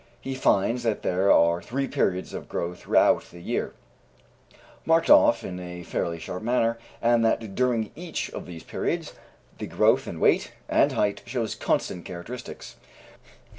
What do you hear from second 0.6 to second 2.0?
that there are three